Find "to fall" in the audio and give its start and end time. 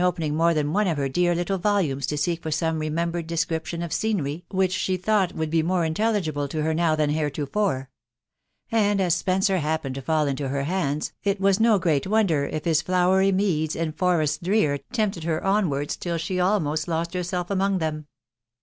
9.93-10.25